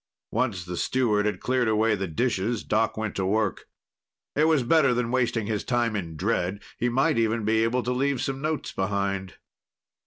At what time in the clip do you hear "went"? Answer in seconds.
2.97-3.13